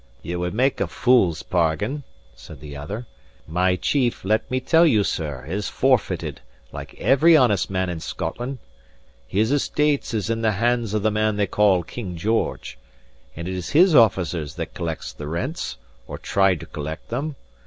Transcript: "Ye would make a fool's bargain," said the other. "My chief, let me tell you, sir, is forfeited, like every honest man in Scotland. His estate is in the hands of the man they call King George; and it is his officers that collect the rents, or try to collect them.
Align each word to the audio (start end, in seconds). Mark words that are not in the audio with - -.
"Ye 0.23 0.35
would 0.35 0.55
make 0.55 0.81
a 0.81 0.87
fool's 0.87 1.43
bargain," 1.43 2.01
said 2.35 2.59
the 2.59 2.75
other. 2.75 3.05
"My 3.47 3.75
chief, 3.75 4.25
let 4.25 4.49
me 4.49 4.59
tell 4.59 4.83
you, 4.83 5.03
sir, 5.03 5.45
is 5.45 5.69
forfeited, 5.69 6.41
like 6.71 6.95
every 6.97 7.37
honest 7.37 7.69
man 7.69 7.87
in 7.87 7.99
Scotland. 7.99 8.57
His 9.27 9.51
estate 9.51 10.11
is 10.15 10.31
in 10.31 10.41
the 10.41 10.53
hands 10.53 10.95
of 10.95 11.03
the 11.03 11.11
man 11.11 11.35
they 11.35 11.45
call 11.45 11.83
King 11.83 12.17
George; 12.17 12.79
and 13.35 13.47
it 13.47 13.53
is 13.53 13.69
his 13.77 13.93
officers 13.93 14.55
that 14.55 14.73
collect 14.73 15.19
the 15.19 15.27
rents, 15.27 15.77
or 16.07 16.17
try 16.17 16.55
to 16.55 16.65
collect 16.65 17.09
them. 17.09 17.35